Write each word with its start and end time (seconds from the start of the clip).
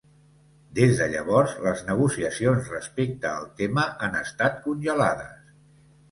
Des 0.77 0.93
de 0.99 1.07
llavors 1.09 1.51
les 1.65 1.83
negociacions 1.89 2.71
respecte 2.75 3.29
al 3.31 3.45
tema 3.59 3.83
han 4.07 4.17
estat 4.21 4.57
congelades. 4.65 5.53